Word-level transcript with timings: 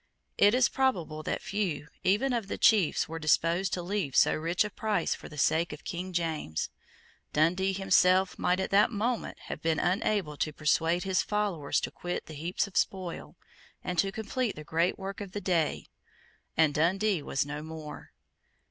It 0.39 0.55
is 0.55 0.67
probable 0.67 1.21
that 1.21 1.43
few 1.43 1.87
even 2.03 2.33
of 2.33 2.47
the 2.47 2.57
chiefs 2.57 3.07
were 3.07 3.19
disposed 3.19 3.71
to 3.73 3.83
leave 3.83 4.15
so 4.15 4.33
rich 4.33 4.65
a 4.65 4.71
price 4.71 5.13
for 5.13 5.29
the 5.29 5.37
sake 5.37 5.71
of 5.71 5.83
King 5.83 6.11
James. 6.11 6.71
Dundee 7.33 7.71
himself 7.73 8.39
might 8.39 8.59
at 8.59 8.71
that 8.71 8.89
moment 8.89 9.37
have 9.41 9.61
been 9.61 9.77
unable 9.77 10.37
to 10.37 10.51
persuade 10.51 11.03
his 11.03 11.21
followers 11.21 11.79
to 11.81 11.91
quit 11.91 12.25
the 12.25 12.33
heaps 12.33 12.65
of 12.65 12.77
spoil, 12.77 13.35
and 13.83 13.99
to 13.99 14.11
complete 14.11 14.55
the 14.55 14.63
great 14.63 14.97
work 14.97 15.21
of 15.21 15.33
the 15.33 15.39
day; 15.39 15.85
and 16.57 16.73
Dundee 16.73 17.21
was 17.21 17.45
no 17.45 17.61
more. 17.61 18.11